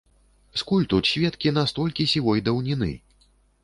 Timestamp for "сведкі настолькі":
1.11-2.09